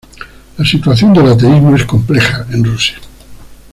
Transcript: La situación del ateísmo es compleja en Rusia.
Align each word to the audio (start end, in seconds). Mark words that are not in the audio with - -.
La 0.57 0.65
situación 0.65 1.13
del 1.13 1.27
ateísmo 1.27 1.75
es 1.75 1.85
compleja 1.85 2.47
en 2.49 2.63
Rusia. 2.65 2.97